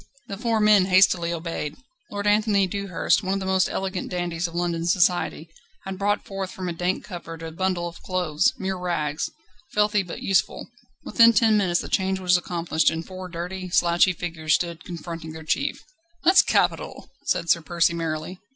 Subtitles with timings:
[0.29, 1.77] The four men hastily obeyed.
[2.09, 5.47] Lord Anthony Dewhurst one of the most elegant dandies of London society
[5.85, 9.29] had brought forth from a dank cupboard a bundle of clothes, mere rags,
[9.73, 10.67] filthy but useful.
[11.03, 15.43] Within ten minutes the change was accomplished, and four dirty, slouchy figures stood confronting their
[15.43, 15.83] chief.
[16.23, 18.39] "That's capital!" said Sir Percy merrily.